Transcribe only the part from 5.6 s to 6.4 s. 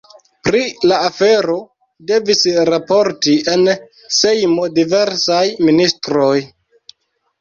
ministroj.